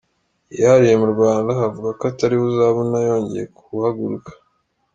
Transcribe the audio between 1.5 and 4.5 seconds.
avuga ko atariwe uzabona yongeye kuhagaruka.